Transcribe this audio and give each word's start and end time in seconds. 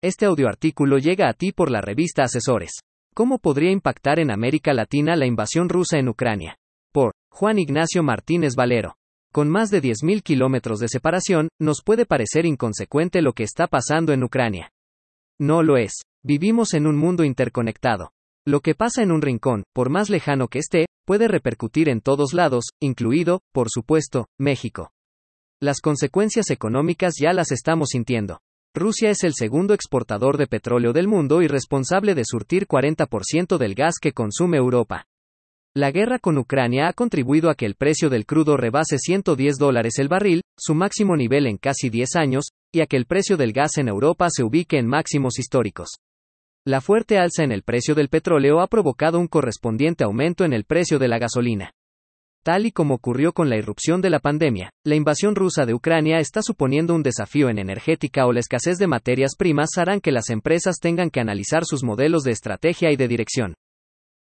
Este 0.00 0.26
audioartículo 0.26 0.98
llega 0.98 1.28
a 1.28 1.32
ti 1.32 1.50
por 1.50 1.72
la 1.72 1.80
revista 1.80 2.22
Asesores. 2.22 2.70
¿Cómo 3.16 3.40
podría 3.40 3.72
impactar 3.72 4.20
en 4.20 4.30
América 4.30 4.72
Latina 4.72 5.16
la 5.16 5.26
invasión 5.26 5.68
rusa 5.68 5.98
en 5.98 6.08
Ucrania? 6.08 6.56
Por 6.92 7.14
Juan 7.32 7.58
Ignacio 7.58 8.04
Martínez 8.04 8.54
Valero. 8.54 8.94
Con 9.32 9.48
más 9.48 9.70
de 9.70 9.82
10.000 9.82 10.22
kilómetros 10.22 10.78
de 10.78 10.86
separación, 10.86 11.48
nos 11.60 11.82
puede 11.82 12.06
parecer 12.06 12.46
inconsecuente 12.46 13.22
lo 13.22 13.32
que 13.32 13.42
está 13.42 13.66
pasando 13.66 14.12
en 14.12 14.22
Ucrania. 14.22 14.70
No 15.40 15.64
lo 15.64 15.76
es. 15.76 15.94
Vivimos 16.24 16.74
en 16.74 16.86
un 16.86 16.96
mundo 16.96 17.24
interconectado. 17.24 18.12
Lo 18.46 18.60
que 18.60 18.76
pasa 18.76 19.02
en 19.02 19.10
un 19.10 19.20
rincón, 19.20 19.64
por 19.74 19.90
más 19.90 20.10
lejano 20.10 20.46
que 20.46 20.60
esté, 20.60 20.86
puede 21.06 21.26
repercutir 21.26 21.88
en 21.88 22.02
todos 22.02 22.34
lados, 22.34 22.66
incluido, 22.80 23.40
por 23.52 23.66
supuesto, 23.68 24.28
México. 24.38 24.92
Las 25.60 25.80
consecuencias 25.80 26.50
económicas 26.50 27.14
ya 27.20 27.32
las 27.32 27.50
estamos 27.50 27.88
sintiendo. 27.90 28.38
Rusia 28.74 29.10
es 29.10 29.24
el 29.24 29.32
segundo 29.34 29.74
exportador 29.74 30.36
de 30.36 30.46
petróleo 30.46 30.92
del 30.92 31.08
mundo 31.08 31.42
y 31.42 31.48
responsable 31.48 32.14
de 32.14 32.24
surtir 32.24 32.66
40% 32.66 33.56
del 33.56 33.74
gas 33.74 33.94
que 34.00 34.12
consume 34.12 34.58
Europa. 34.58 35.06
La 35.74 35.90
guerra 35.90 36.18
con 36.18 36.38
Ucrania 36.38 36.88
ha 36.88 36.92
contribuido 36.92 37.50
a 37.50 37.54
que 37.54 37.64
el 37.64 37.76
precio 37.76 38.10
del 38.10 38.26
crudo 38.26 38.56
rebase 38.56 38.98
110 38.98 39.56
dólares 39.58 39.98
el 39.98 40.08
barril, 40.08 40.42
su 40.56 40.74
máximo 40.74 41.16
nivel 41.16 41.46
en 41.46 41.56
casi 41.56 41.88
10 41.88 42.16
años, 42.16 42.48
y 42.72 42.80
a 42.80 42.86
que 42.86 42.96
el 42.96 43.06
precio 43.06 43.36
del 43.36 43.52
gas 43.52 43.78
en 43.78 43.88
Europa 43.88 44.28
se 44.30 44.44
ubique 44.44 44.78
en 44.78 44.86
máximos 44.86 45.38
históricos. 45.38 45.98
La 46.66 46.80
fuerte 46.80 47.18
alza 47.18 47.44
en 47.44 47.52
el 47.52 47.62
precio 47.62 47.94
del 47.94 48.08
petróleo 48.08 48.60
ha 48.60 48.66
provocado 48.66 49.18
un 49.18 49.28
correspondiente 49.28 50.04
aumento 50.04 50.44
en 50.44 50.52
el 50.52 50.64
precio 50.64 50.98
de 50.98 51.08
la 51.08 51.18
gasolina. 51.18 51.72
Tal 52.48 52.64
y 52.64 52.72
como 52.72 52.94
ocurrió 52.94 53.34
con 53.34 53.50
la 53.50 53.58
irrupción 53.58 54.00
de 54.00 54.08
la 54.08 54.20
pandemia, 54.20 54.72
la 54.82 54.94
invasión 54.94 55.34
rusa 55.34 55.66
de 55.66 55.74
Ucrania 55.74 56.18
está 56.18 56.40
suponiendo 56.40 56.94
un 56.94 57.02
desafío 57.02 57.50
en 57.50 57.58
energética 57.58 58.24
o 58.24 58.32
la 58.32 58.40
escasez 58.40 58.78
de 58.78 58.86
materias 58.86 59.32
primas 59.36 59.76
harán 59.76 60.00
que 60.00 60.12
las 60.12 60.30
empresas 60.30 60.76
tengan 60.80 61.10
que 61.10 61.20
analizar 61.20 61.66
sus 61.66 61.84
modelos 61.84 62.22
de 62.22 62.30
estrategia 62.30 62.90
y 62.90 62.96
de 62.96 63.06
dirección. 63.06 63.54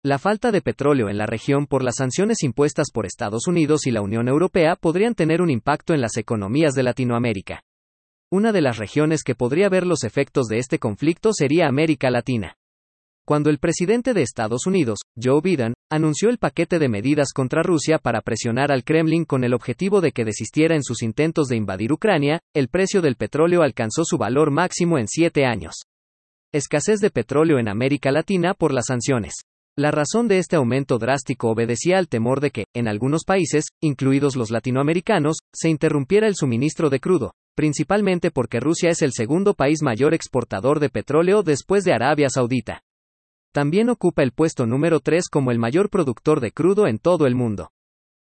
La 0.03 0.19
falta 0.19 0.51
de 0.51 0.61
petróleo 0.61 1.07
en 1.07 1.17
la 1.17 1.25
región 1.25 1.67
por 1.67 1.85
las 1.85 1.95
sanciones 1.99 2.43
impuestas 2.43 2.87
por 2.93 3.05
Estados 3.05 3.47
Unidos 3.47 3.87
y 3.87 3.91
la 3.91 4.01
Unión 4.01 4.27
Europea 4.27 4.75
podrían 4.75 5.15
tener 5.15 5.41
un 5.41 5.49
impacto 5.49 5.93
en 5.93 6.01
las 6.01 6.17
economías 6.17 6.73
de 6.73 6.83
Latinoamérica. 6.83 7.61
Una 8.29 8.51
de 8.51 8.59
las 8.59 8.75
regiones 8.75 9.23
que 9.23 9.35
podría 9.35 9.69
ver 9.69 9.87
los 9.87 10.03
efectos 10.03 10.47
de 10.47 10.57
este 10.57 10.79
conflicto 10.79 11.31
sería 11.31 11.69
América 11.69 12.11
Latina. 12.11 12.57
Cuando 13.27 13.49
el 13.49 13.57
presidente 13.57 14.13
de 14.13 14.21
Estados 14.21 14.67
Unidos, 14.67 14.99
Joe 15.21 15.41
Biden, 15.43 15.73
anunció 15.91 16.29
el 16.29 16.37
paquete 16.37 16.79
de 16.79 16.87
medidas 16.87 17.33
contra 17.33 17.61
Rusia 17.61 17.97
para 17.97 18.21
presionar 18.21 18.71
al 18.71 18.85
Kremlin 18.85 19.25
con 19.25 19.43
el 19.43 19.53
objetivo 19.53 19.99
de 19.99 20.13
que 20.13 20.23
desistiera 20.23 20.75
en 20.75 20.83
sus 20.83 21.03
intentos 21.03 21.49
de 21.49 21.57
invadir 21.57 21.91
Ucrania, 21.91 22.39
el 22.55 22.69
precio 22.69 23.01
del 23.01 23.17
petróleo 23.17 23.63
alcanzó 23.63 24.05
su 24.05 24.17
valor 24.17 24.49
máximo 24.49 24.97
en 24.97 25.09
siete 25.09 25.45
años. 25.45 25.75
Escasez 26.53 27.01
de 27.01 27.09
petróleo 27.09 27.59
en 27.59 27.67
América 27.67 28.11
Latina 28.11 28.53
por 28.53 28.73
las 28.73 28.85
sanciones. 28.85 29.33
La 29.75 29.91
razón 29.91 30.29
de 30.29 30.37
este 30.37 30.55
aumento 30.55 30.97
drástico 30.97 31.49
obedecía 31.49 31.97
al 31.97 32.07
temor 32.07 32.39
de 32.39 32.51
que, 32.51 32.63
en 32.73 32.87
algunos 32.87 33.25
países, 33.25 33.65
incluidos 33.81 34.37
los 34.37 34.51
latinoamericanos, 34.51 35.39
se 35.53 35.67
interrumpiera 35.67 36.27
el 36.27 36.35
suministro 36.35 36.89
de 36.89 37.01
crudo, 37.01 37.33
principalmente 37.57 38.31
porque 38.31 38.61
Rusia 38.61 38.89
es 38.89 39.01
el 39.01 39.11
segundo 39.11 39.53
país 39.53 39.79
mayor 39.83 40.13
exportador 40.13 40.79
de 40.79 40.87
petróleo 40.87 41.43
después 41.43 41.83
de 41.83 41.91
Arabia 41.91 42.29
Saudita. 42.29 42.83
También 43.53 43.89
ocupa 43.89 44.23
el 44.23 44.31
puesto 44.31 44.65
número 44.65 44.99
3 44.99 45.29
como 45.29 45.51
el 45.51 45.59
mayor 45.59 45.89
productor 45.89 46.39
de 46.39 46.51
crudo 46.51 46.87
en 46.87 46.99
todo 46.99 47.27
el 47.27 47.35
mundo. 47.35 47.71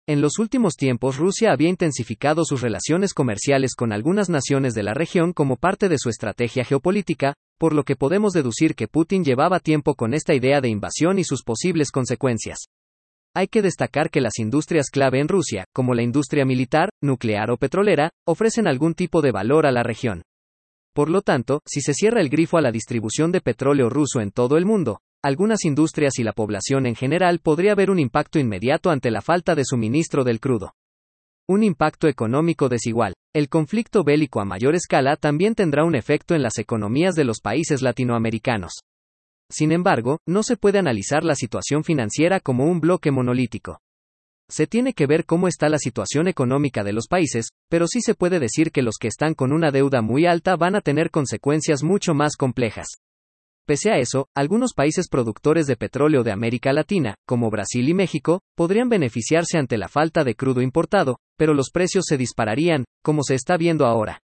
En 0.06 0.20
los 0.20 0.38
últimos 0.38 0.74
tiempos 0.74 1.16
Rusia 1.16 1.52
había 1.52 1.70
intensificado 1.70 2.44
sus 2.44 2.60
relaciones 2.60 3.14
comerciales 3.14 3.74
con 3.74 3.90
algunas 3.90 4.28
naciones 4.28 4.74
de 4.74 4.82
la 4.82 4.92
región 4.92 5.32
como 5.32 5.56
parte 5.56 5.88
de 5.88 5.96
su 5.98 6.10
estrategia 6.10 6.62
geopolítica, 6.62 7.34
por 7.58 7.74
lo 7.74 7.84
que 7.84 7.96
podemos 7.96 8.34
deducir 8.34 8.74
que 8.74 8.86
Putin 8.86 9.24
llevaba 9.24 9.60
tiempo 9.60 9.94
con 9.94 10.12
esta 10.12 10.34
idea 10.34 10.60
de 10.60 10.68
invasión 10.68 11.18
y 11.18 11.24
sus 11.24 11.42
posibles 11.42 11.90
consecuencias. 11.90 12.66
Hay 13.34 13.48
que 13.48 13.62
destacar 13.62 14.10
que 14.10 14.20
las 14.20 14.38
industrias 14.38 14.90
clave 14.90 15.20
en 15.20 15.28
Rusia, 15.28 15.64
como 15.72 15.94
la 15.94 16.02
industria 16.02 16.44
militar, 16.44 16.90
nuclear 17.00 17.50
o 17.50 17.56
petrolera, 17.56 18.10
ofrecen 18.26 18.68
algún 18.68 18.92
tipo 18.94 19.22
de 19.22 19.32
valor 19.32 19.64
a 19.64 19.72
la 19.72 19.82
región. 19.82 20.22
Por 20.94 21.10
lo 21.10 21.22
tanto, 21.22 21.60
si 21.66 21.80
se 21.80 21.94
cierra 21.94 22.20
el 22.20 22.28
grifo 22.28 22.58
a 22.58 22.60
la 22.60 22.70
distribución 22.70 23.32
de 23.32 23.40
petróleo 23.40 23.88
ruso 23.88 24.20
en 24.20 24.30
todo 24.30 24.56
el 24.56 24.66
mundo, 24.66 25.00
algunas 25.24 25.64
industrias 25.64 26.18
y 26.18 26.22
la 26.22 26.34
población 26.34 26.84
en 26.84 26.94
general 26.94 27.38
podría 27.38 27.72
haber 27.72 27.90
un 27.90 27.98
impacto 27.98 28.38
inmediato 28.38 28.90
ante 28.90 29.10
la 29.10 29.22
falta 29.22 29.54
de 29.54 29.64
suministro 29.64 30.22
del 30.22 30.38
crudo. 30.38 30.74
Un 31.48 31.64
impacto 31.64 32.08
económico 32.08 32.68
desigual. 32.68 33.14
El 33.34 33.48
conflicto 33.48 34.04
bélico 34.04 34.42
a 34.42 34.44
mayor 34.44 34.74
escala 34.74 35.16
también 35.16 35.54
tendrá 35.54 35.84
un 35.84 35.94
efecto 35.94 36.34
en 36.34 36.42
las 36.42 36.58
economías 36.58 37.14
de 37.14 37.24
los 37.24 37.40
países 37.40 37.80
latinoamericanos. 37.80 38.72
Sin 39.50 39.72
embargo, 39.72 40.18
no 40.28 40.42
se 40.42 40.58
puede 40.58 40.78
analizar 40.78 41.24
la 41.24 41.34
situación 41.34 41.84
financiera 41.84 42.38
como 42.38 42.66
un 42.66 42.80
bloque 42.80 43.10
monolítico. 43.10 43.80
Se 44.50 44.66
tiene 44.66 44.92
que 44.92 45.06
ver 45.06 45.24
cómo 45.24 45.48
está 45.48 45.70
la 45.70 45.78
situación 45.78 46.28
económica 46.28 46.84
de 46.84 46.92
los 46.92 47.06
países, 47.08 47.46
pero 47.70 47.86
sí 47.86 48.02
se 48.02 48.14
puede 48.14 48.40
decir 48.40 48.72
que 48.72 48.82
los 48.82 48.96
que 49.00 49.08
están 49.08 49.32
con 49.32 49.52
una 49.52 49.70
deuda 49.70 50.02
muy 50.02 50.26
alta 50.26 50.54
van 50.56 50.76
a 50.76 50.82
tener 50.82 51.10
consecuencias 51.10 51.82
mucho 51.82 52.12
más 52.12 52.36
complejas. 52.36 52.88
Pese 53.66 53.90
a 53.90 53.98
eso, 53.98 54.28
algunos 54.36 54.74
países 54.74 55.08
productores 55.08 55.66
de 55.66 55.76
petróleo 55.76 56.22
de 56.22 56.32
América 56.32 56.74
Latina, 56.74 57.14
como 57.26 57.48
Brasil 57.48 57.88
y 57.88 57.94
México, 57.94 58.42
podrían 58.54 58.90
beneficiarse 58.90 59.56
ante 59.56 59.78
la 59.78 59.88
falta 59.88 60.22
de 60.22 60.34
crudo 60.34 60.60
importado, 60.60 61.16
pero 61.38 61.54
los 61.54 61.70
precios 61.70 62.04
se 62.06 62.18
dispararían, 62.18 62.84
como 63.02 63.22
se 63.22 63.34
está 63.34 63.56
viendo 63.56 63.86
ahora. 63.86 64.20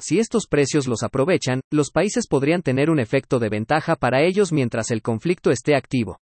Si 0.00 0.18
estos 0.18 0.48
precios 0.48 0.88
los 0.88 1.04
aprovechan, 1.04 1.60
los 1.70 1.92
países 1.92 2.26
podrían 2.26 2.62
tener 2.62 2.90
un 2.90 2.98
efecto 2.98 3.38
de 3.38 3.48
ventaja 3.48 3.94
para 3.94 4.24
ellos 4.24 4.52
mientras 4.52 4.90
el 4.90 5.02
conflicto 5.02 5.52
esté 5.52 5.76
activo. 5.76 6.18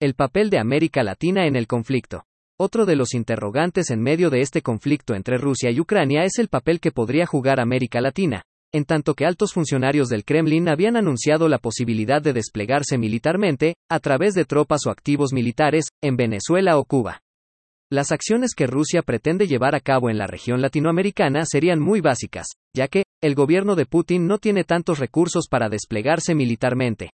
El 0.00 0.14
papel 0.14 0.50
de 0.50 0.58
América 0.58 1.04
Latina 1.04 1.46
en 1.46 1.54
el 1.54 1.68
conflicto. 1.68 2.24
Otro 2.58 2.84
de 2.84 2.96
los 2.96 3.14
interrogantes 3.14 3.90
en 3.90 4.02
medio 4.02 4.28
de 4.28 4.40
este 4.40 4.60
conflicto 4.60 5.14
entre 5.14 5.38
Rusia 5.38 5.70
y 5.70 5.78
Ucrania 5.78 6.24
es 6.24 6.40
el 6.40 6.48
papel 6.48 6.80
que 6.80 6.90
podría 6.90 7.26
jugar 7.26 7.60
América 7.60 8.00
Latina, 8.00 8.42
en 8.76 8.84
tanto 8.84 9.14
que 9.14 9.24
altos 9.24 9.54
funcionarios 9.54 10.08
del 10.08 10.26
Kremlin 10.26 10.68
habían 10.68 10.96
anunciado 10.96 11.48
la 11.48 11.56
posibilidad 11.56 12.20
de 12.20 12.34
desplegarse 12.34 12.98
militarmente, 12.98 13.76
a 13.88 14.00
través 14.00 14.34
de 14.34 14.44
tropas 14.44 14.86
o 14.86 14.90
activos 14.90 15.32
militares, 15.32 15.86
en 16.02 16.16
Venezuela 16.16 16.76
o 16.76 16.84
Cuba. 16.84 17.22
Las 17.90 18.12
acciones 18.12 18.52
que 18.54 18.66
Rusia 18.66 19.00
pretende 19.00 19.46
llevar 19.46 19.74
a 19.74 19.80
cabo 19.80 20.10
en 20.10 20.18
la 20.18 20.26
región 20.26 20.60
latinoamericana 20.60 21.46
serían 21.46 21.80
muy 21.80 22.02
básicas, 22.02 22.48
ya 22.74 22.86
que, 22.88 23.04
el 23.22 23.34
gobierno 23.34 23.76
de 23.76 23.86
Putin 23.86 24.26
no 24.26 24.36
tiene 24.36 24.64
tantos 24.64 24.98
recursos 24.98 25.46
para 25.48 25.70
desplegarse 25.70 26.34
militarmente. 26.34 27.12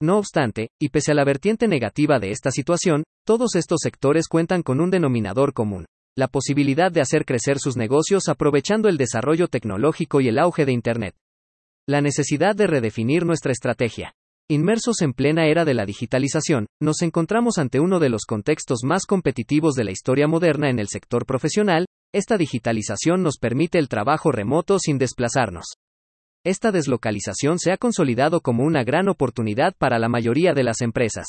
No 0.00 0.16
obstante, 0.16 0.68
y 0.80 0.88
pese 0.88 1.12
a 1.12 1.14
la 1.14 1.24
vertiente 1.24 1.68
negativa 1.68 2.18
de 2.18 2.30
esta 2.30 2.50
situación, 2.50 3.04
todos 3.26 3.54
estos 3.54 3.80
sectores 3.82 4.28
cuentan 4.28 4.62
con 4.62 4.80
un 4.80 4.90
denominador 4.90 5.52
común 5.52 5.84
la 6.16 6.28
posibilidad 6.28 6.90
de 6.90 7.02
hacer 7.02 7.26
crecer 7.26 7.58
sus 7.58 7.76
negocios 7.76 8.28
aprovechando 8.28 8.88
el 8.88 8.96
desarrollo 8.96 9.48
tecnológico 9.48 10.22
y 10.22 10.28
el 10.28 10.38
auge 10.38 10.64
de 10.64 10.72
Internet. 10.72 11.14
La 11.86 12.00
necesidad 12.00 12.56
de 12.56 12.66
redefinir 12.66 13.26
nuestra 13.26 13.52
estrategia. 13.52 14.14
Inmersos 14.48 15.02
en 15.02 15.12
plena 15.12 15.46
era 15.46 15.64
de 15.64 15.74
la 15.74 15.84
digitalización, 15.84 16.66
nos 16.80 17.02
encontramos 17.02 17.58
ante 17.58 17.80
uno 17.80 17.98
de 17.98 18.08
los 18.08 18.24
contextos 18.24 18.80
más 18.84 19.04
competitivos 19.04 19.74
de 19.74 19.84
la 19.84 19.90
historia 19.90 20.26
moderna 20.26 20.70
en 20.70 20.78
el 20.78 20.88
sector 20.88 21.26
profesional, 21.26 21.84
esta 22.14 22.38
digitalización 22.38 23.22
nos 23.22 23.36
permite 23.38 23.78
el 23.78 23.88
trabajo 23.88 24.32
remoto 24.32 24.78
sin 24.78 24.98
desplazarnos. 24.98 25.74
Esta 26.44 26.70
deslocalización 26.70 27.58
se 27.58 27.72
ha 27.72 27.76
consolidado 27.76 28.40
como 28.40 28.64
una 28.64 28.84
gran 28.84 29.08
oportunidad 29.08 29.74
para 29.76 29.98
la 29.98 30.08
mayoría 30.08 30.54
de 30.54 30.62
las 30.62 30.80
empresas. 30.80 31.26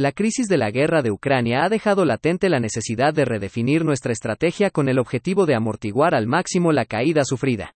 La 0.00 0.12
crisis 0.12 0.48
de 0.48 0.56
la 0.56 0.70
guerra 0.70 1.02
de 1.02 1.10
Ucrania 1.10 1.62
ha 1.62 1.68
dejado 1.68 2.06
latente 2.06 2.48
la 2.48 2.58
necesidad 2.58 3.12
de 3.12 3.26
redefinir 3.26 3.84
nuestra 3.84 4.12
estrategia 4.12 4.70
con 4.70 4.88
el 4.88 4.98
objetivo 4.98 5.44
de 5.44 5.54
amortiguar 5.54 6.14
al 6.14 6.26
máximo 6.26 6.72
la 6.72 6.86
caída 6.86 7.22
sufrida. 7.22 7.74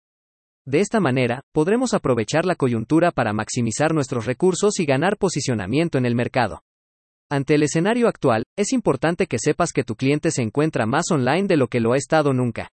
De 0.64 0.78
esta 0.78 1.00
manera, 1.00 1.42
podremos 1.50 1.94
aprovechar 1.94 2.46
la 2.46 2.54
coyuntura 2.54 3.10
para 3.10 3.32
maximizar 3.32 3.92
nuestros 3.92 4.24
recursos 4.24 4.78
y 4.78 4.86
ganar 4.86 5.16
posicionamiento 5.16 5.98
en 5.98 6.06
el 6.06 6.14
mercado. 6.14 6.62
Ante 7.28 7.56
el 7.56 7.64
escenario 7.64 8.06
actual, 8.06 8.44
es 8.56 8.72
importante 8.72 9.26
que 9.26 9.40
sepas 9.40 9.72
que 9.72 9.82
tu 9.82 9.96
cliente 9.96 10.30
se 10.30 10.42
encuentra 10.42 10.86
más 10.86 11.10
online 11.10 11.48
de 11.48 11.56
lo 11.56 11.66
que 11.66 11.80
lo 11.80 11.92
ha 11.92 11.96
estado 11.96 12.32
nunca. 12.32 12.70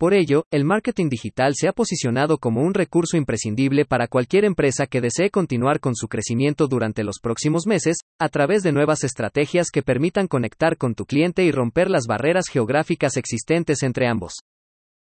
Por 0.00 0.14
ello, 0.14 0.46
el 0.50 0.64
marketing 0.64 1.10
digital 1.10 1.52
se 1.54 1.68
ha 1.68 1.72
posicionado 1.72 2.38
como 2.38 2.62
un 2.62 2.72
recurso 2.72 3.18
imprescindible 3.18 3.84
para 3.84 4.08
cualquier 4.08 4.46
empresa 4.46 4.86
que 4.86 5.02
desee 5.02 5.28
continuar 5.28 5.78
con 5.78 5.94
su 5.94 6.08
crecimiento 6.08 6.68
durante 6.68 7.04
los 7.04 7.18
próximos 7.20 7.66
meses, 7.66 7.98
a 8.18 8.30
través 8.30 8.62
de 8.62 8.72
nuevas 8.72 9.04
estrategias 9.04 9.68
que 9.70 9.82
permitan 9.82 10.26
conectar 10.26 10.78
con 10.78 10.94
tu 10.94 11.04
cliente 11.04 11.44
y 11.44 11.52
romper 11.52 11.90
las 11.90 12.06
barreras 12.08 12.46
geográficas 12.50 13.18
existentes 13.18 13.82
entre 13.82 14.08
ambos. 14.08 14.36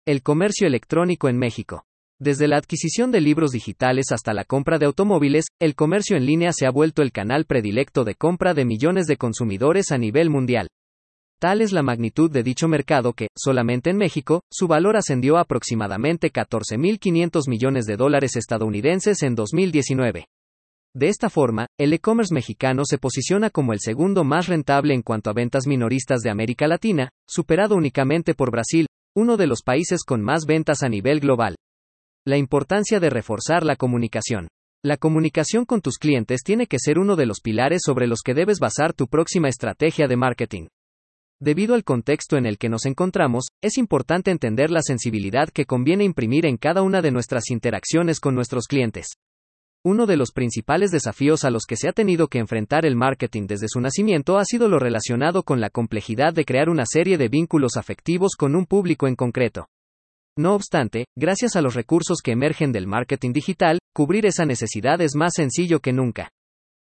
El 0.06 0.22
comercio 0.22 0.66
electrónico 0.66 1.30
en 1.30 1.38
México. 1.38 1.86
Desde 2.20 2.46
la 2.46 2.58
adquisición 2.58 3.10
de 3.10 3.22
libros 3.22 3.52
digitales 3.52 4.12
hasta 4.12 4.34
la 4.34 4.44
compra 4.44 4.78
de 4.78 4.84
automóviles, 4.84 5.46
el 5.58 5.74
comercio 5.74 6.18
en 6.18 6.26
línea 6.26 6.52
se 6.52 6.66
ha 6.66 6.70
vuelto 6.70 7.00
el 7.00 7.12
canal 7.12 7.46
predilecto 7.46 8.04
de 8.04 8.14
compra 8.14 8.52
de 8.52 8.66
millones 8.66 9.06
de 9.06 9.16
consumidores 9.16 9.90
a 9.90 9.96
nivel 9.96 10.28
mundial. 10.28 10.68
Tal 11.42 11.60
es 11.60 11.72
la 11.72 11.82
magnitud 11.82 12.30
de 12.30 12.44
dicho 12.44 12.68
mercado 12.68 13.14
que, 13.14 13.26
solamente 13.36 13.90
en 13.90 13.96
México, 13.96 14.42
su 14.48 14.68
valor 14.68 14.96
ascendió 14.96 15.38
a 15.38 15.40
aproximadamente 15.40 16.30
14.500 16.30 17.48
millones 17.48 17.84
de 17.86 17.96
dólares 17.96 18.36
estadounidenses 18.36 19.24
en 19.24 19.34
2019. 19.34 20.26
De 20.94 21.08
esta 21.08 21.30
forma, 21.30 21.66
el 21.80 21.94
e-commerce 21.94 22.32
mexicano 22.32 22.84
se 22.84 22.98
posiciona 22.98 23.50
como 23.50 23.72
el 23.72 23.80
segundo 23.80 24.22
más 24.22 24.46
rentable 24.46 24.94
en 24.94 25.02
cuanto 25.02 25.30
a 25.30 25.32
ventas 25.32 25.66
minoristas 25.66 26.20
de 26.20 26.30
América 26.30 26.68
Latina, 26.68 27.10
superado 27.28 27.74
únicamente 27.74 28.34
por 28.34 28.52
Brasil, 28.52 28.86
uno 29.16 29.36
de 29.36 29.48
los 29.48 29.62
países 29.64 30.04
con 30.04 30.22
más 30.22 30.44
ventas 30.46 30.84
a 30.84 30.88
nivel 30.88 31.18
global. 31.18 31.56
La 32.24 32.36
importancia 32.36 33.00
de 33.00 33.10
reforzar 33.10 33.64
la 33.64 33.74
comunicación. 33.74 34.46
La 34.84 34.96
comunicación 34.96 35.64
con 35.64 35.80
tus 35.80 35.98
clientes 35.98 36.42
tiene 36.44 36.68
que 36.68 36.78
ser 36.78 37.00
uno 37.00 37.16
de 37.16 37.26
los 37.26 37.40
pilares 37.40 37.80
sobre 37.84 38.06
los 38.06 38.20
que 38.24 38.34
debes 38.34 38.60
basar 38.60 38.92
tu 38.92 39.08
próxima 39.08 39.48
estrategia 39.48 40.06
de 40.06 40.16
marketing. 40.16 40.68
Debido 41.44 41.74
al 41.74 41.82
contexto 41.82 42.36
en 42.36 42.46
el 42.46 42.56
que 42.56 42.68
nos 42.68 42.86
encontramos, 42.86 43.48
es 43.60 43.76
importante 43.76 44.30
entender 44.30 44.70
la 44.70 44.80
sensibilidad 44.80 45.48
que 45.48 45.64
conviene 45.64 46.04
imprimir 46.04 46.46
en 46.46 46.56
cada 46.56 46.82
una 46.82 47.02
de 47.02 47.10
nuestras 47.10 47.50
interacciones 47.50 48.20
con 48.20 48.36
nuestros 48.36 48.68
clientes. 48.68 49.08
Uno 49.84 50.06
de 50.06 50.16
los 50.16 50.30
principales 50.30 50.92
desafíos 50.92 51.42
a 51.42 51.50
los 51.50 51.64
que 51.66 51.74
se 51.74 51.88
ha 51.88 51.92
tenido 51.92 52.28
que 52.28 52.38
enfrentar 52.38 52.86
el 52.86 52.94
marketing 52.94 53.48
desde 53.48 53.66
su 53.66 53.80
nacimiento 53.80 54.38
ha 54.38 54.44
sido 54.44 54.68
lo 54.68 54.78
relacionado 54.78 55.42
con 55.42 55.60
la 55.60 55.68
complejidad 55.68 56.32
de 56.32 56.44
crear 56.44 56.68
una 56.68 56.86
serie 56.86 57.18
de 57.18 57.28
vínculos 57.28 57.76
afectivos 57.76 58.36
con 58.38 58.54
un 58.54 58.64
público 58.64 59.08
en 59.08 59.16
concreto. 59.16 59.66
No 60.38 60.54
obstante, 60.54 61.06
gracias 61.18 61.56
a 61.56 61.60
los 61.60 61.74
recursos 61.74 62.18
que 62.22 62.30
emergen 62.30 62.70
del 62.70 62.86
marketing 62.86 63.32
digital, 63.32 63.80
cubrir 63.92 64.26
esa 64.26 64.44
necesidad 64.44 65.00
es 65.00 65.16
más 65.16 65.32
sencillo 65.34 65.80
que 65.80 65.92
nunca. 65.92 66.30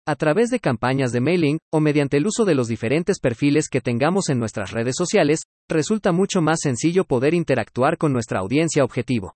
A 0.07 0.15
través 0.15 0.49
de 0.49 0.59
campañas 0.59 1.11
de 1.11 1.21
mailing, 1.21 1.59
o 1.71 1.79
mediante 1.79 2.17
el 2.17 2.25
uso 2.25 2.43
de 2.43 2.55
los 2.55 2.67
diferentes 2.67 3.19
perfiles 3.19 3.69
que 3.69 3.81
tengamos 3.81 4.29
en 4.29 4.39
nuestras 4.39 4.71
redes 4.71 4.95
sociales, 4.97 5.41
resulta 5.69 6.11
mucho 6.11 6.41
más 6.41 6.61
sencillo 6.61 7.03
poder 7.03 7.35
interactuar 7.35 7.99
con 7.99 8.11
nuestra 8.11 8.39
audiencia 8.39 8.83
objetivo. 8.83 9.35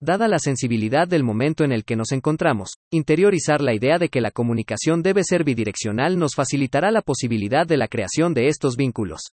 Dada 0.00 0.28
la 0.28 0.38
sensibilidad 0.38 1.08
del 1.08 1.24
momento 1.24 1.64
en 1.64 1.72
el 1.72 1.84
que 1.84 1.96
nos 1.96 2.12
encontramos, 2.12 2.74
interiorizar 2.92 3.60
la 3.60 3.74
idea 3.74 3.98
de 3.98 4.08
que 4.08 4.20
la 4.20 4.30
comunicación 4.30 5.02
debe 5.02 5.24
ser 5.24 5.42
bidireccional 5.42 6.16
nos 6.16 6.36
facilitará 6.36 6.92
la 6.92 7.02
posibilidad 7.02 7.66
de 7.66 7.78
la 7.78 7.88
creación 7.88 8.34
de 8.34 8.46
estos 8.46 8.76
vínculos. 8.76 9.32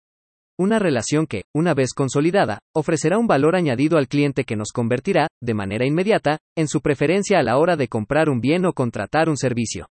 Una 0.58 0.80
relación 0.80 1.28
que, 1.28 1.44
una 1.54 1.72
vez 1.72 1.94
consolidada, 1.94 2.58
ofrecerá 2.74 3.16
un 3.18 3.28
valor 3.28 3.54
añadido 3.54 3.96
al 3.96 4.08
cliente 4.08 4.42
que 4.42 4.56
nos 4.56 4.72
convertirá, 4.72 5.28
de 5.40 5.54
manera 5.54 5.86
inmediata, 5.86 6.38
en 6.56 6.66
su 6.66 6.80
preferencia 6.80 7.38
a 7.38 7.44
la 7.44 7.58
hora 7.58 7.76
de 7.76 7.86
comprar 7.86 8.28
un 8.28 8.40
bien 8.40 8.66
o 8.66 8.72
contratar 8.72 9.28
un 9.28 9.36
servicio. 9.36 9.86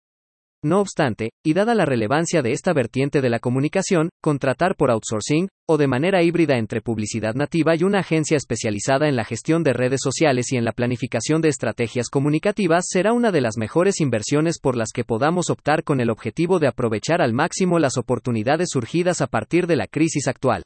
No 0.63 0.79
obstante, 0.79 1.31
y 1.43 1.53
dada 1.53 1.75
la 1.75 1.85
relevancia 1.85 2.41
de 2.41 2.53
esta 2.53 2.71
vertiente 2.71 3.19
de 3.19 3.29
la 3.29 3.39
comunicación, 3.39 4.09
contratar 4.21 4.77
por 4.77 4.91
outsourcing, 4.91 5.49
o 5.67 5.77
de 5.77 5.87
manera 5.87 6.23
híbrida 6.23 6.57
entre 6.57 6.79
publicidad 6.79 7.35
nativa 7.35 7.75
y 7.75 7.83
una 7.83 7.99
agencia 7.99 8.37
especializada 8.37 9.09
en 9.09 9.17
la 9.17 9.25
gestión 9.25 9.63
de 9.63 9.73
redes 9.73 9.99
sociales 10.01 10.53
y 10.53 10.57
en 10.57 10.63
la 10.63 10.71
planificación 10.71 11.41
de 11.41 11.49
estrategias 11.49 12.09
comunicativas 12.09 12.85
será 12.87 13.11
una 13.11 13.31
de 13.31 13.41
las 13.41 13.57
mejores 13.57 13.99
inversiones 13.99 14.57
por 14.57 14.77
las 14.77 14.91
que 14.93 15.03
podamos 15.03 15.49
optar 15.49 15.83
con 15.83 15.99
el 15.99 16.09
objetivo 16.09 16.59
de 16.59 16.67
aprovechar 16.67 17.21
al 17.21 17.33
máximo 17.33 17.77
las 17.77 17.97
oportunidades 17.97 18.69
surgidas 18.71 19.19
a 19.19 19.27
partir 19.27 19.67
de 19.67 19.75
la 19.75 19.87
crisis 19.87 20.29
actual. 20.29 20.63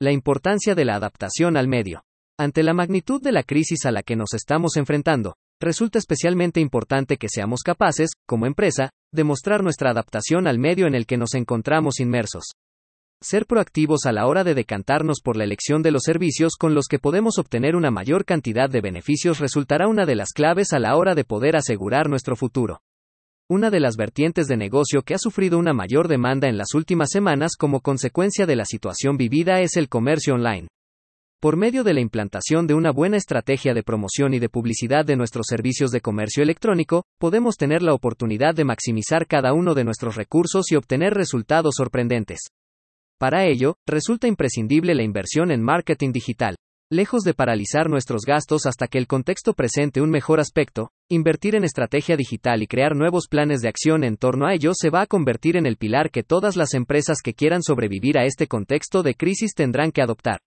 La 0.00 0.12
importancia 0.12 0.76
de 0.76 0.84
la 0.84 0.94
adaptación 0.94 1.56
al 1.56 1.66
medio. 1.66 2.04
Ante 2.38 2.62
la 2.62 2.74
magnitud 2.74 3.20
de 3.20 3.32
la 3.32 3.42
crisis 3.42 3.86
a 3.86 3.90
la 3.90 4.02
que 4.04 4.14
nos 4.14 4.34
estamos 4.34 4.76
enfrentando, 4.76 5.34
resulta 5.60 5.98
especialmente 5.98 6.60
importante 6.60 7.16
que 7.16 7.28
seamos 7.28 7.62
capaces, 7.62 8.10
como 8.26 8.46
empresa, 8.46 8.90
de 9.12 9.24
mostrar 9.24 9.62
nuestra 9.62 9.90
adaptación 9.90 10.46
al 10.46 10.58
medio 10.58 10.86
en 10.86 10.94
el 10.94 11.06
que 11.06 11.16
nos 11.16 11.34
encontramos 11.34 12.00
inmersos. 12.00 12.52
Ser 13.22 13.46
proactivos 13.46 14.04
a 14.04 14.12
la 14.12 14.26
hora 14.26 14.44
de 14.44 14.54
decantarnos 14.54 15.20
por 15.24 15.38
la 15.38 15.44
elección 15.44 15.82
de 15.82 15.90
los 15.90 16.02
servicios 16.02 16.56
con 16.58 16.74
los 16.74 16.86
que 16.86 16.98
podemos 16.98 17.38
obtener 17.38 17.74
una 17.74 17.90
mayor 17.90 18.26
cantidad 18.26 18.68
de 18.68 18.82
beneficios 18.82 19.38
resultará 19.38 19.88
una 19.88 20.04
de 20.04 20.16
las 20.16 20.32
claves 20.32 20.74
a 20.74 20.78
la 20.78 20.96
hora 20.96 21.14
de 21.14 21.24
poder 21.24 21.56
asegurar 21.56 22.10
nuestro 22.10 22.36
futuro. 22.36 22.82
Una 23.48 23.70
de 23.70 23.80
las 23.80 23.96
vertientes 23.96 24.48
de 24.48 24.58
negocio 24.58 25.00
que 25.02 25.14
ha 25.14 25.18
sufrido 25.18 25.58
una 25.58 25.72
mayor 25.72 26.08
demanda 26.08 26.48
en 26.48 26.58
las 26.58 26.74
últimas 26.74 27.10
semanas 27.10 27.52
como 27.56 27.80
consecuencia 27.80 28.44
de 28.44 28.56
la 28.56 28.66
situación 28.66 29.16
vivida 29.16 29.60
es 29.60 29.76
el 29.76 29.88
comercio 29.88 30.34
online. 30.34 30.68
Por 31.38 31.58
medio 31.58 31.84
de 31.84 31.92
la 31.92 32.00
implantación 32.00 32.66
de 32.66 32.72
una 32.72 32.90
buena 32.90 33.18
estrategia 33.18 33.74
de 33.74 33.82
promoción 33.82 34.32
y 34.32 34.38
de 34.38 34.48
publicidad 34.48 35.04
de 35.04 35.16
nuestros 35.16 35.44
servicios 35.50 35.90
de 35.90 36.00
comercio 36.00 36.42
electrónico, 36.42 37.04
podemos 37.18 37.56
tener 37.56 37.82
la 37.82 37.92
oportunidad 37.92 38.54
de 38.54 38.64
maximizar 38.64 39.26
cada 39.26 39.52
uno 39.52 39.74
de 39.74 39.84
nuestros 39.84 40.16
recursos 40.16 40.72
y 40.72 40.76
obtener 40.76 41.12
resultados 41.12 41.74
sorprendentes. 41.76 42.40
Para 43.18 43.44
ello, 43.44 43.76
resulta 43.86 44.26
imprescindible 44.28 44.94
la 44.94 45.02
inversión 45.02 45.50
en 45.50 45.62
marketing 45.62 46.12
digital. 46.12 46.56
Lejos 46.90 47.22
de 47.22 47.34
paralizar 47.34 47.90
nuestros 47.90 48.22
gastos 48.22 48.64
hasta 48.64 48.86
que 48.86 48.96
el 48.96 49.06
contexto 49.06 49.52
presente 49.52 50.00
un 50.00 50.08
mejor 50.08 50.40
aspecto, 50.40 50.88
invertir 51.10 51.54
en 51.54 51.64
estrategia 51.64 52.16
digital 52.16 52.62
y 52.62 52.66
crear 52.66 52.96
nuevos 52.96 53.26
planes 53.28 53.60
de 53.60 53.68
acción 53.68 54.04
en 54.04 54.16
torno 54.16 54.46
a 54.46 54.54
ello 54.54 54.72
se 54.74 54.88
va 54.88 55.02
a 55.02 55.06
convertir 55.06 55.58
en 55.58 55.66
el 55.66 55.76
pilar 55.76 56.10
que 56.10 56.22
todas 56.22 56.56
las 56.56 56.72
empresas 56.72 57.18
que 57.22 57.34
quieran 57.34 57.62
sobrevivir 57.62 58.16
a 58.16 58.24
este 58.24 58.46
contexto 58.46 59.02
de 59.02 59.14
crisis 59.14 59.52
tendrán 59.52 59.92
que 59.92 60.00
adoptar. 60.00 60.40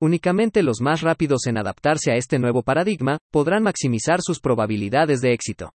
Únicamente 0.00 0.62
los 0.62 0.80
más 0.80 1.00
rápidos 1.00 1.46
en 1.46 1.58
adaptarse 1.58 2.12
a 2.12 2.16
este 2.16 2.38
nuevo 2.38 2.62
paradigma, 2.62 3.18
podrán 3.32 3.64
maximizar 3.64 4.20
sus 4.22 4.38
probabilidades 4.38 5.20
de 5.20 5.32
éxito. 5.32 5.72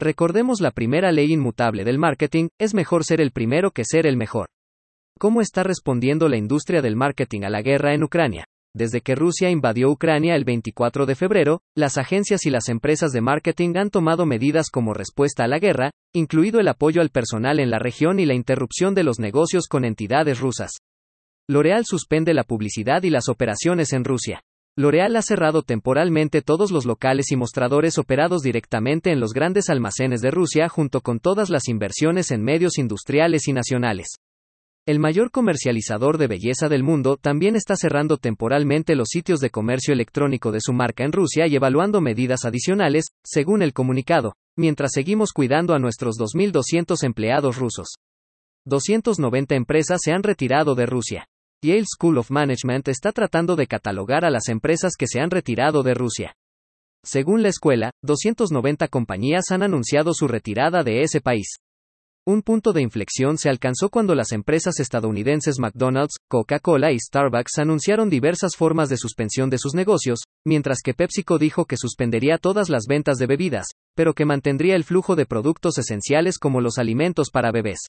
Recordemos 0.00 0.60
la 0.60 0.72
primera 0.72 1.12
ley 1.12 1.32
inmutable 1.32 1.84
del 1.84 1.98
marketing, 1.98 2.48
es 2.58 2.74
mejor 2.74 3.04
ser 3.04 3.20
el 3.20 3.30
primero 3.30 3.70
que 3.70 3.84
ser 3.84 4.06
el 4.06 4.16
mejor. 4.16 4.48
¿Cómo 5.20 5.40
está 5.40 5.62
respondiendo 5.62 6.28
la 6.28 6.36
industria 6.36 6.82
del 6.82 6.96
marketing 6.96 7.42
a 7.44 7.50
la 7.50 7.62
guerra 7.62 7.94
en 7.94 8.02
Ucrania? 8.02 8.44
Desde 8.76 9.02
que 9.02 9.14
Rusia 9.14 9.50
invadió 9.50 9.88
Ucrania 9.88 10.34
el 10.34 10.44
24 10.44 11.06
de 11.06 11.14
febrero, 11.14 11.60
las 11.76 11.96
agencias 11.96 12.44
y 12.46 12.50
las 12.50 12.68
empresas 12.68 13.12
de 13.12 13.20
marketing 13.20 13.76
han 13.76 13.90
tomado 13.90 14.26
medidas 14.26 14.68
como 14.68 14.94
respuesta 14.94 15.44
a 15.44 15.48
la 15.48 15.60
guerra, 15.60 15.92
incluido 16.12 16.58
el 16.58 16.66
apoyo 16.66 17.00
al 17.00 17.10
personal 17.10 17.60
en 17.60 17.70
la 17.70 17.78
región 17.78 18.18
y 18.18 18.26
la 18.26 18.34
interrupción 18.34 18.96
de 18.96 19.04
los 19.04 19.20
negocios 19.20 19.68
con 19.68 19.84
entidades 19.84 20.40
rusas. 20.40 20.72
L'Oreal 21.46 21.84
suspende 21.84 22.32
la 22.32 22.42
publicidad 22.42 23.02
y 23.02 23.10
las 23.10 23.28
operaciones 23.28 23.92
en 23.92 24.04
Rusia. 24.04 24.40
L'Oreal 24.76 25.14
ha 25.14 25.20
cerrado 25.20 25.60
temporalmente 25.60 26.40
todos 26.40 26.70
los 26.70 26.86
locales 26.86 27.30
y 27.32 27.36
mostradores 27.36 27.98
operados 27.98 28.40
directamente 28.40 29.12
en 29.12 29.20
los 29.20 29.34
grandes 29.34 29.68
almacenes 29.68 30.22
de 30.22 30.30
Rusia 30.30 30.70
junto 30.70 31.02
con 31.02 31.20
todas 31.20 31.50
las 31.50 31.68
inversiones 31.68 32.30
en 32.30 32.42
medios 32.42 32.78
industriales 32.78 33.46
y 33.46 33.52
nacionales. 33.52 34.06
El 34.86 34.98
mayor 35.00 35.30
comercializador 35.30 36.16
de 36.16 36.28
belleza 36.28 36.70
del 36.70 36.82
mundo 36.82 37.18
también 37.18 37.56
está 37.56 37.76
cerrando 37.76 38.16
temporalmente 38.16 38.94
los 38.94 39.08
sitios 39.10 39.40
de 39.40 39.50
comercio 39.50 39.92
electrónico 39.92 40.50
de 40.50 40.60
su 40.62 40.72
marca 40.72 41.04
en 41.04 41.12
Rusia 41.12 41.46
y 41.46 41.56
evaluando 41.56 42.00
medidas 42.00 42.46
adicionales, 42.46 43.08
según 43.22 43.60
el 43.60 43.74
comunicado, 43.74 44.34
mientras 44.56 44.92
seguimos 44.94 45.32
cuidando 45.32 45.74
a 45.74 45.78
nuestros 45.78 46.16
2.200 46.16 47.04
empleados 47.04 47.58
rusos. 47.58 47.96
290 48.64 49.54
empresas 49.54 50.00
se 50.02 50.12
han 50.12 50.22
retirado 50.22 50.74
de 50.74 50.86
Rusia. 50.86 51.28
Yale 51.62 51.84
School 51.86 52.18
of 52.18 52.30
Management 52.30 52.88
está 52.88 53.12
tratando 53.12 53.56
de 53.56 53.66
catalogar 53.66 54.24
a 54.24 54.30
las 54.30 54.48
empresas 54.48 54.94
que 54.98 55.06
se 55.06 55.20
han 55.20 55.30
retirado 55.30 55.82
de 55.82 55.94
Rusia. 55.94 56.34
Según 57.04 57.42
la 57.42 57.48
escuela, 57.48 57.90
290 58.02 58.88
compañías 58.88 59.50
han 59.50 59.62
anunciado 59.62 60.14
su 60.14 60.26
retirada 60.26 60.82
de 60.82 61.02
ese 61.02 61.20
país. 61.20 61.58
Un 62.26 62.40
punto 62.40 62.72
de 62.72 62.80
inflexión 62.80 63.36
se 63.36 63.50
alcanzó 63.50 63.90
cuando 63.90 64.14
las 64.14 64.32
empresas 64.32 64.80
estadounidenses 64.80 65.58
McDonald's, 65.58 66.16
Coca-Cola 66.30 66.90
y 66.90 66.98
Starbucks 66.98 67.58
anunciaron 67.58 68.08
diversas 68.08 68.56
formas 68.56 68.88
de 68.88 68.96
suspensión 68.96 69.50
de 69.50 69.58
sus 69.58 69.74
negocios, 69.74 70.20
mientras 70.46 70.78
que 70.82 70.94
PepsiCo 70.94 71.36
dijo 71.36 71.66
que 71.66 71.76
suspendería 71.76 72.38
todas 72.38 72.70
las 72.70 72.86
ventas 72.88 73.18
de 73.18 73.26
bebidas, 73.26 73.66
pero 73.94 74.14
que 74.14 74.24
mantendría 74.24 74.74
el 74.74 74.84
flujo 74.84 75.16
de 75.16 75.26
productos 75.26 75.76
esenciales 75.76 76.38
como 76.38 76.62
los 76.62 76.78
alimentos 76.78 77.28
para 77.30 77.52
bebés. 77.52 77.80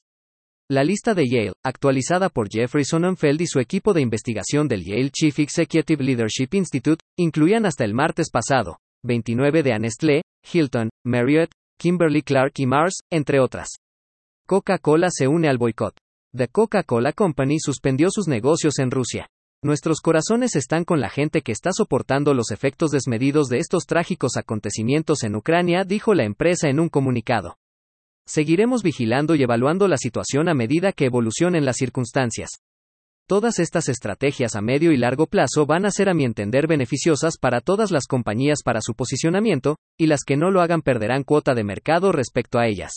La 0.68 0.82
lista 0.82 1.14
de 1.14 1.28
Yale, 1.28 1.52
actualizada 1.62 2.28
por 2.28 2.48
Jeffrey 2.50 2.84
Sonnenfeld 2.84 3.40
y 3.40 3.46
su 3.46 3.60
equipo 3.60 3.92
de 3.92 4.00
investigación 4.00 4.66
del 4.66 4.82
Yale 4.82 5.10
Chief 5.10 5.38
Executive 5.38 6.02
Leadership 6.02 6.48
Institute, 6.54 7.04
incluían 7.16 7.66
hasta 7.66 7.84
el 7.84 7.94
martes 7.94 8.30
pasado, 8.32 8.80
29 9.04 9.62
de 9.62 9.78
Nestlé, 9.78 10.22
Hilton, 10.52 10.90
Marriott, 11.04 11.52
Kimberly 11.78 12.22
Clark 12.22 12.54
y 12.56 12.66
Mars, 12.66 12.96
entre 13.12 13.38
otras. 13.38 13.68
Coca-Cola 14.48 15.06
se 15.08 15.28
une 15.28 15.48
al 15.48 15.56
boicot. 15.56 15.94
The 16.36 16.48
Coca-Cola 16.48 17.12
Company 17.12 17.60
suspendió 17.60 18.10
sus 18.10 18.26
negocios 18.26 18.80
en 18.80 18.90
Rusia. 18.90 19.28
Nuestros 19.62 20.00
corazones 20.00 20.56
están 20.56 20.84
con 20.84 21.00
la 21.00 21.10
gente 21.10 21.42
que 21.42 21.52
está 21.52 21.70
soportando 21.72 22.34
los 22.34 22.50
efectos 22.50 22.90
desmedidos 22.90 23.46
de 23.46 23.58
estos 23.58 23.84
trágicos 23.86 24.36
acontecimientos 24.36 25.22
en 25.22 25.36
Ucrania, 25.36 25.84
dijo 25.84 26.12
la 26.12 26.24
empresa 26.24 26.68
en 26.68 26.80
un 26.80 26.88
comunicado. 26.88 27.56
Seguiremos 28.28 28.82
vigilando 28.82 29.36
y 29.36 29.42
evaluando 29.42 29.86
la 29.86 29.98
situación 29.98 30.48
a 30.48 30.54
medida 30.54 30.92
que 30.92 31.06
evolucionen 31.06 31.64
las 31.64 31.76
circunstancias. 31.76 32.50
Todas 33.28 33.58
estas 33.58 33.88
estrategias 33.88 34.56
a 34.56 34.60
medio 34.60 34.92
y 34.92 34.96
largo 34.96 35.26
plazo 35.26 35.64
van 35.66 35.84
a 35.84 35.90
ser 35.90 36.08
a 36.08 36.14
mi 36.14 36.24
entender 36.24 36.66
beneficiosas 36.66 37.38
para 37.38 37.60
todas 37.60 37.90
las 37.90 38.06
compañías 38.06 38.60
para 38.64 38.80
su 38.80 38.94
posicionamiento, 38.94 39.76
y 39.98 40.06
las 40.06 40.22
que 40.24 40.36
no 40.36 40.50
lo 40.50 40.60
hagan 40.60 40.82
perderán 40.82 41.24
cuota 41.24 41.54
de 41.54 41.64
mercado 41.64 42.12
respecto 42.12 42.58
a 42.58 42.66
ellas. 42.66 42.92